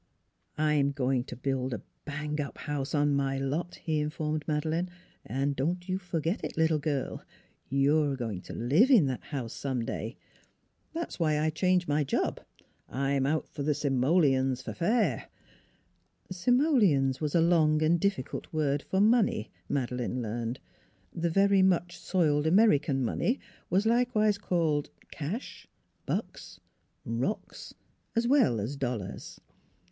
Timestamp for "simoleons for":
13.75-14.73